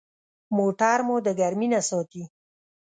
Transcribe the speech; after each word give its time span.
موټر 0.57 0.97
مو 1.07 1.15
د 1.25 1.27
ګرمي 1.39 1.67
نه 1.73 1.81
ساتي. 1.89 2.23